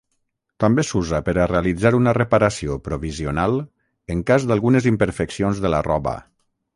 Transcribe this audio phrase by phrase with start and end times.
[0.61, 3.57] També s'usa per a realitzar una reparació provisional
[4.15, 6.17] en cas d'algunes imperfeccions de la roba.